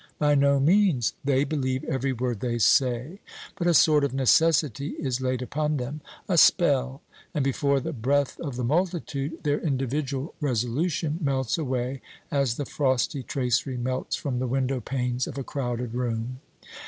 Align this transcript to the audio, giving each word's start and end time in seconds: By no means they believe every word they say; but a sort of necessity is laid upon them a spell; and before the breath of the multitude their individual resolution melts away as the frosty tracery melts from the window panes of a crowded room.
By 0.17 0.33
no 0.33 0.59
means 0.59 1.13
they 1.23 1.43
believe 1.43 1.83
every 1.83 2.11
word 2.11 2.39
they 2.39 2.57
say; 2.57 3.19
but 3.55 3.67
a 3.67 3.73
sort 3.75 4.03
of 4.03 4.15
necessity 4.15 4.95
is 4.97 5.21
laid 5.21 5.43
upon 5.43 5.77
them 5.77 6.01
a 6.27 6.39
spell; 6.39 7.03
and 7.35 7.43
before 7.43 7.79
the 7.79 7.93
breath 7.93 8.39
of 8.39 8.55
the 8.55 8.63
multitude 8.63 9.43
their 9.43 9.59
individual 9.59 10.33
resolution 10.41 11.19
melts 11.21 11.55
away 11.55 12.01
as 12.31 12.55
the 12.55 12.65
frosty 12.65 13.21
tracery 13.21 13.77
melts 13.77 14.15
from 14.15 14.39
the 14.39 14.47
window 14.47 14.79
panes 14.79 15.27
of 15.27 15.37
a 15.37 15.43
crowded 15.43 15.93
room. 15.93 16.39